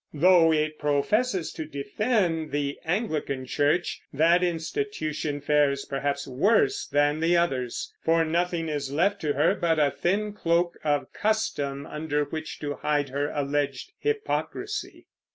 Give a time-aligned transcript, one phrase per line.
[0.15, 7.37] Though it professes to defend the Anglican Church, that institution fares perhaps worse than the
[7.37, 12.57] others; for nothing is left to her but a thin cloak of custom under which
[12.61, 15.05] to hide her alleged hypocrisy.